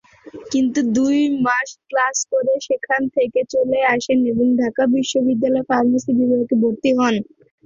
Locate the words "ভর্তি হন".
6.61-7.15